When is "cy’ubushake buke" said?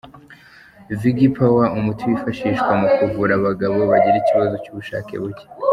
4.63-5.45